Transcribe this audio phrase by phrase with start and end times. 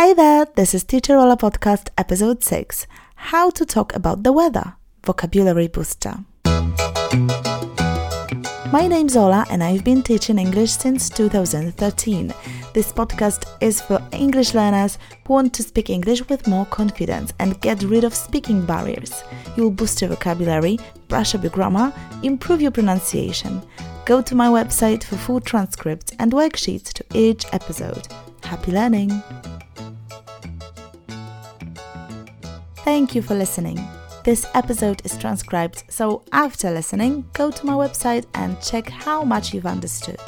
[0.00, 4.74] Hey there, this is Teacher Ola Podcast, episode 6 How to Talk About the Weather
[5.04, 6.18] Vocabulary Booster.
[8.70, 12.32] My name's Ola, and I've been teaching English since 2013.
[12.74, 17.60] This podcast is for English learners who want to speak English with more confidence and
[17.60, 19.24] get rid of speaking barriers.
[19.56, 20.78] You'll boost your vocabulary,
[21.08, 21.92] brush up your grammar,
[22.22, 23.60] improve your pronunciation.
[24.04, 28.06] Go to my website for full transcripts and worksheets to each episode.
[28.44, 29.20] Happy learning!
[32.88, 33.78] Thank you for listening.
[34.24, 39.52] This episode is transcribed, so after listening, go to my website and check how much
[39.52, 40.18] you've understood.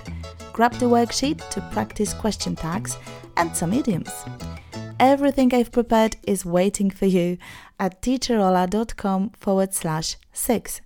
[0.52, 2.98] Grab the worksheet to practice question tags
[3.38, 4.12] and some idioms.
[5.00, 7.38] Everything I've prepared is waiting for you
[7.78, 10.82] at teacherola.com forward slash six.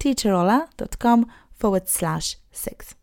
[0.00, 2.94] teacherola.com forward slash six.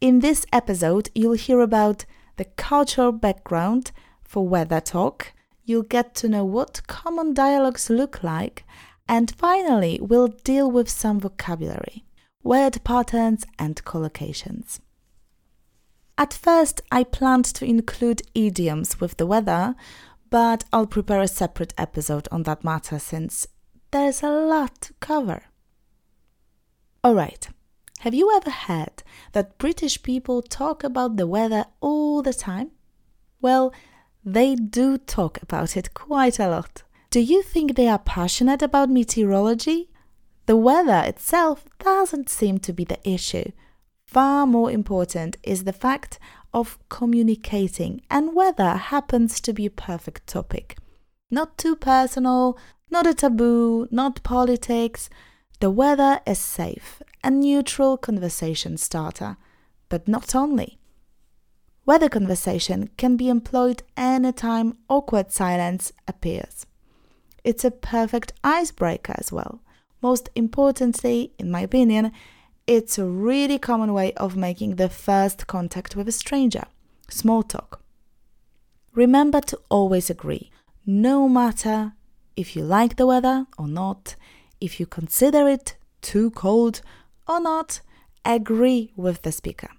[0.00, 2.06] In this episode, you'll hear about
[2.38, 3.92] the cultural background
[4.24, 5.32] for weather talk
[5.64, 8.64] you'll get to know what common dialogues look like,
[9.08, 12.04] and finally, we'll deal with some vocabulary,
[12.42, 14.80] word patterns, and collocations.
[16.18, 19.74] At first, I planned to include idioms with the weather,
[20.30, 23.46] but I'll prepare a separate episode on that matter since
[23.90, 25.42] there's a lot to cover.
[27.04, 27.48] Alright,
[28.00, 29.02] have you ever heard
[29.32, 32.70] that British people talk about the weather all the time?
[33.40, 33.72] Well,
[34.24, 36.82] they do talk about it quite a lot.
[37.10, 39.90] Do you think they are passionate about meteorology?
[40.46, 43.52] The weather itself doesn't seem to be the issue.
[44.06, 46.18] Far more important is the fact
[46.52, 50.76] of communicating, and weather happens to be a perfect topic.
[51.30, 52.58] Not too personal,
[52.90, 55.08] not a taboo, not politics.
[55.60, 59.36] The weather is safe, a neutral conversation starter.
[59.88, 60.78] But not only.
[61.84, 66.64] Weather conversation can be employed anytime awkward silence appears.
[67.42, 69.60] It's a perfect icebreaker as well.
[70.00, 72.12] Most importantly, in my opinion,
[72.68, 76.66] it's a really common way of making the first contact with a stranger.
[77.08, 77.80] Small talk.
[78.94, 80.52] Remember to always agree,
[80.86, 81.94] no matter
[82.36, 84.14] if you like the weather or not,
[84.60, 86.80] if you consider it too cold
[87.26, 87.80] or not,
[88.24, 89.70] agree with the speaker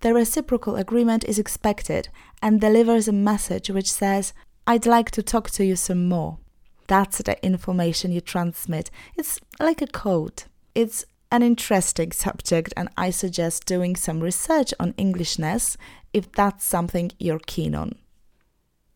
[0.00, 2.08] the reciprocal agreement is expected
[2.42, 4.32] and delivers a message which says,
[4.66, 6.38] I'd like to talk to you some more.
[6.86, 8.90] That's the information you transmit.
[9.16, 10.44] It's like a code.
[10.74, 15.76] It's an interesting subject, and I suggest doing some research on Englishness
[16.12, 17.96] if that's something you're keen on.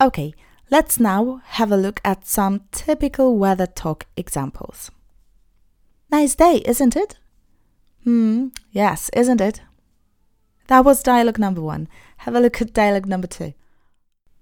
[0.01, 0.35] Okay,
[0.71, 4.91] let's now have a look at some typical weather talk examples.
[6.11, 7.17] Nice day, isn't it?
[8.03, 9.61] Hmm, yes, isn't it?
[10.67, 11.89] That was dialogue number one.
[12.19, 13.55] Have a look at dialogue number two.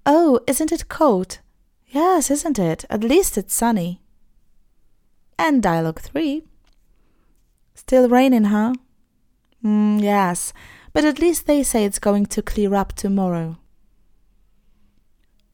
[0.07, 1.39] Oh, isn't it cold?
[1.87, 2.85] Yes, isn't it?
[2.89, 4.01] At least it's sunny.
[5.39, 6.43] And dialogue three.
[7.75, 8.75] Still raining, huh?
[9.65, 10.53] Mm, yes,
[10.93, 13.59] but at least they say it's going to clear up tomorrow.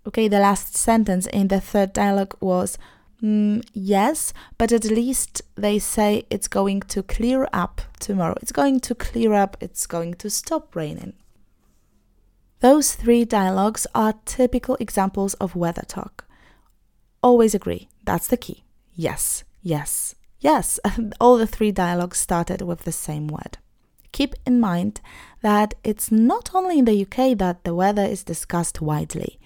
[0.06, 2.78] Okay, the last sentence in the third dialogue was
[3.22, 8.36] Mm, yes, but at least they say it's going to clear up tomorrow.
[8.40, 11.14] It's going to clear up, it's going to stop raining.
[12.60, 16.26] Those three dialogues are typical examples of weather talk.
[17.22, 18.64] Always agree, that's the key.
[18.94, 20.78] Yes, yes, yes.
[21.20, 23.58] All the three dialogues started with the same word.
[24.12, 25.00] Keep in mind
[25.42, 29.38] that it's not only in the UK that the weather is discussed widely.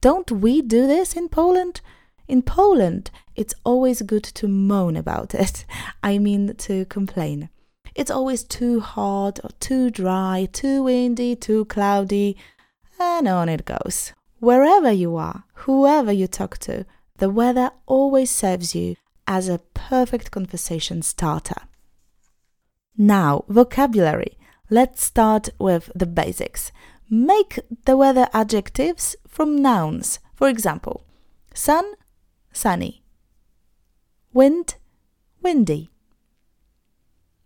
[0.00, 1.80] Don't we do this in Poland?
[2.30, 5.64] In Poland, it's always good to moan about it.
[6.04, 7.48] I mean, to complain.
[7.96, 12.36] It's always too hot or too dry, too windy, too cloudy,
[13.00, 14.12] and on it goes.
[14.38, 16.86] Wherever you are, whoever you talk to,
[17.18, 18.94] the weather always serves you
[19.26, 21.62] as a perfect conversation starter.
[22.96, 24.38] Now, vocabulary.
[24.70, 26.70] Let's start with the basics.
[27.10, 30.20] Make the weather adjectives from nouns.
[30.36, 31.02] For example,
[31.52, 31.94] sun,
[32.52, 33.02] sunny.
[34.32, 34.76] Wind,
[35.42, 35.90] windy.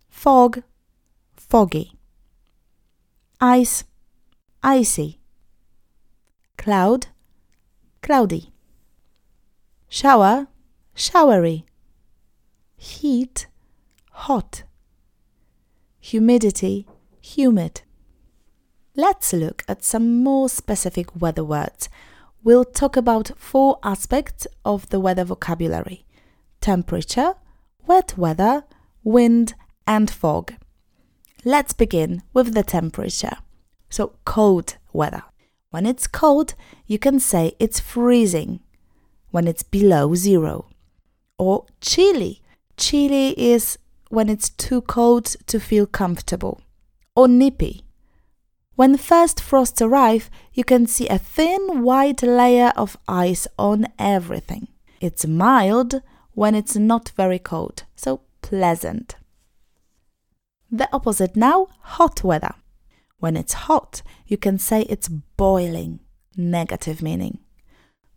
[0.09, 0.63] Fog,
[1.35, 1.93] foggy.
[3.39, 3.83] Ice,
[4.63, 5.19] icy.
[6.57, 7.07] Cloud,
[8.01, 8.53] cloudy.
[9.89, 10.47] Shower,
[10.95, 11.65] showery.
[12.77, 13.47] Heat,
[14.11, 14.63] hot.
[15.99, 16.87] Humidity,
[17.21, 17.81] humid.
[18.95, 21.89] Let's look at some more specific weather words
[22.45, 26.05] we'll talk about four aspects of the weather vocabulary
[26.61, 27.33] temperature,
[27.85, 28.63] wet weather,
[29.03, 29.53] wind,
[29.85, 30.53] and fog.
[31.43, 33.37] Let's begin with the temperature.
[33.89, 35.23] So, cold weather.
[35.69, 36.55] When it's cold,
[36.87, 38.61] you can say it's freezing
[39.29, 40.69] when it's below zero.
[41.37, 42.41] Or chilly.
[42.77, 43.77] Chilly is
[44.09, 46.61] when it's too cold to feel comfortable.
[47.15, 47.84] Or nippy.
[48.75, 54.67] When first frosts arrive, you can see a thin white layer of ice on everything.
[54.99, 56.01] It's mild
[56.33, 59.15] when it's not very cold, so pleasant.
[60.69, 62.53] The opposite now, hot weather.
[63.19, 66.01] When it's hot, you can say it's boiling,
[66.35, 67.39] negative meaning.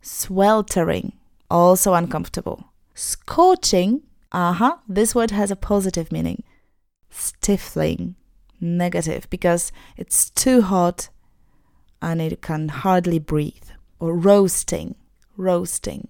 [0.01, 1.13] Sweltering,
[1.49, 2.65] also uncomfortable.
[2.93, 4.01] Scorching,
[4.33, 6.43] uh huh, this word has a positive meaning.
[7.09, 8.15] Stifling,
[8.59, 11.09] negative, because it's too hot
[12.01, 13.69] and it can hardly breathe.
[13.99, 14.95] Or roasting,
[15.35, 16.07] roasting.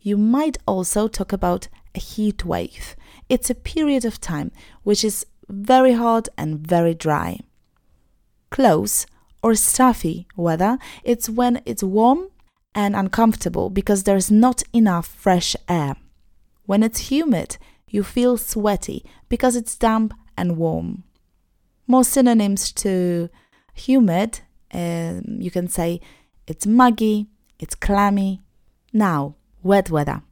[0.00, 2.96] You might also talk about a heat wave.
[3.28, 4.50] It's a period of time
[4.82, 7.40] which is very hot and very dry.
[8.50, 9.06] Close
[9.42, 12.28] or stuffy weather, it's when it's warm
[12.74, 15.96] and uncomfortable because there's not enough fresh air.
[16.66, 21.04] When it's humid, you feel sweaty because it's damp and warm.
[21.86, 23.28] More synonyms to
[23.74, 24.40] humid,
[24.72, 26.00] um, you can say
[26.46, 27.28] it's muggy,
[27.58, 28.40] it's clammy.
[28.92, 30.22] Now, wet weather.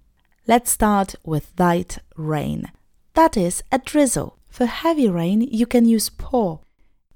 [0.46, 2.72] Let's start with light rain.
[3.14, 4.38] That is a drizzle.
[4.48, 6.60] For heavy rain, you can use pour.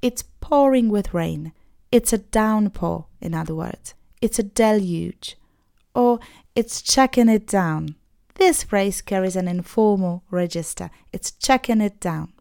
[0.00, 1.53] It's pouring with rain.
[1.91, 3.94] It's a downpour, in other words.
[4.23, 5.37] It's a deluge.
[5.94, 6.21] Or
[6.55, 7.97] it's checking it down.
[8.35, 10.91] This phrase carries an informal register.
[11.12, 12.33] It's checking it down.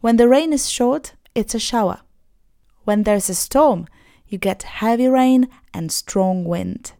[0.00, 2.00] When the rain is short, it's a shower.
[2.84, 3.86] When there's a storm,
[4.26, 6.92] you get heavy rain and strong wind.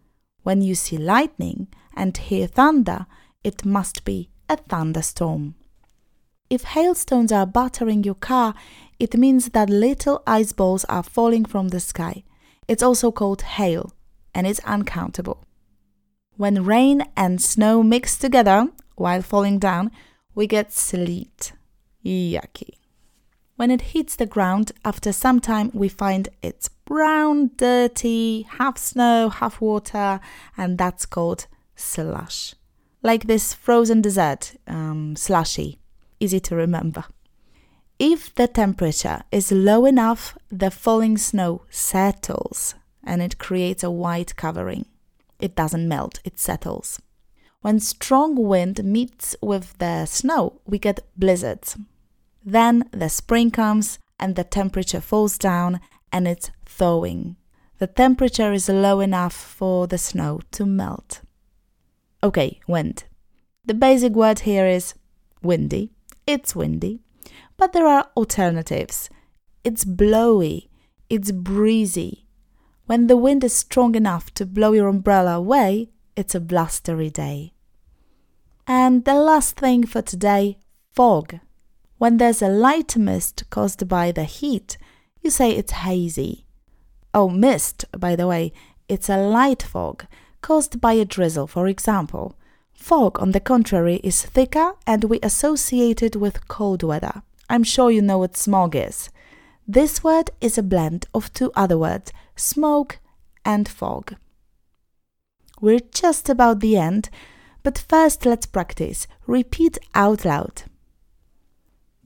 [0.43, 3.07] When you see lightning and hear thunder,
[3.43, 5.55] it must be a thunderstorm.
[6.51, 8.55] If hailstones are battering your car,
[8.99, 12.25] it means that little ice balls are falling from the sky.
[12.69, 13.93] It's also called hail,
[14.35, 15.45] and it's uncountable.
[16.37, 19.91] When rain and snow mix together while falling down,
[20.35, 21.53] we get sleet.
[22.05, 22.82] Yucky.
[23.63, 29.29] When it hits the ground, after some time, we find it's brown, dirty, half snow,
[29.29, 30.19] half water,
[30.57, 32.57] and that's called slush.
[33.05, 35.79] Like this frozen dessert, um, slushy
[36.19, 37.05] easy to remember.
[38.01, 42.75] If the temperature is low enough, the falling snow settles
[43.05, 44.87] and it creates a white covering.
[45.39, 47.01] It doesn't melt, it settles.
[47.61, 51.77] When strong wind meets with the snow, we get blizzards.
[52.45, 55.81] Then the spring comes and the temperature falls down
[56.13, 57.37] and it's thawing.
[57.79, 61.23] The temperature is low enough for the snow to melt.
[62.23, 63.05] Okay, wind.
[63.65, 64.95] The basic word here is
[65.43, 65.91] windy.
[66.27, 67.01] It's windy,
[67.57, 69.11] but there are alternatives.
[69.65, 70.71] It's blowy,
[71.11, 72.27] it's breezy.
[72.87, 77.55] When the wind is strong enough to blow your umbrella away, it's a blustery day.
[78.67, 80.59] And the last thing for today
[80.93, 81.41] fog.
[82.03, 84.77] When there's a light mist caused by the heat,
[85.21, 86.47] you say it's hazy.
[87.15, 88.53] Oh, mist, by the way,
[88.89, 90.07] it's a light fog
[90.41, 92.37] caused by a drizzle, for example.
[92.75, 97.23] Fog, on the contrary, is thicker and we associate it with cold weather.
[97.49, 99.09] I'm sure you know what smog is.
[99.69, 102.99] This word is a blend of two other words, smoke
[103.45, 104.17] and fog.
[105.61, 107.11] We're just about the end,
[107.63, 109.07] but first let's practice.
[109.29, 110.65] Repeat out loud.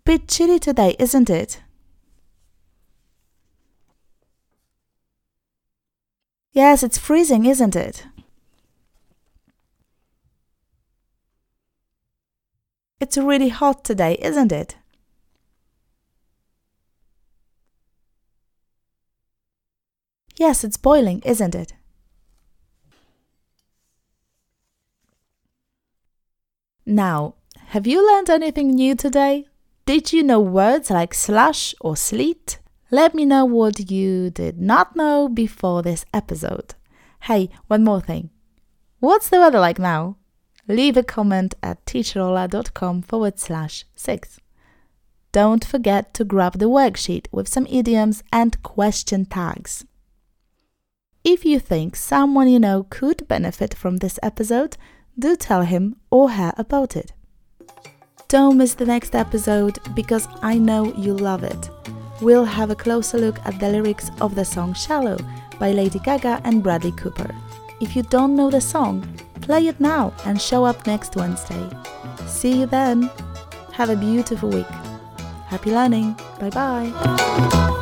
[0.06, 1.60] Bit chilly today, isn't it?
[6.52, 8.06] Yes, it's freezing, isn't it?
[13.00, 14.76] It's really hot today, isn't it?
[20.36, 21.72] Yes, it's boiling, isn't it?
[26.86, 27.34] Now,
[27.70, 29.48] have you learned anything new today?
[29.86, 32.58] Did you know words like slush or sleet?
[32.90, 36.74] Let me know what you did not know before this episode.
[37.22, 38.30] Hey, one more thing.
[39.00, 40.16] What's the weather like now?
[40.68, 44.40] leave a comment at teacherola.com forward slash six.
[45.32, 49.84] Don't forget to grab the worksheet with some idioms and question tags.
[51.24, 54.76] If you think someone you know could benefit from this episode,
[55.18, 57.12] do tell him or her about it.
[58.28, 61.70] Don't miss the next episode because I know you'll love it.
[62.20, 65.18] We'll have a closer look at the lyrics of the song Shallow
[65.60, 67.34] by Lady Gaga and Bradley Cooper.
[67.80, 69.06] If you don't know the song,
[69.46, 71.70] Play it now and show up next Wednesday.
[72.26, 73.08] See you then.
[73.74, 74.66] Have a beautiful week.
[75.46, 76.16] Happy learning.
[76.40, 77.72] Bye bye.